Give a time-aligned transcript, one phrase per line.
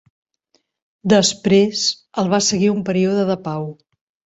[1.13, 1.83] Després
[2.23, 3.71] el va seguir un període de pau.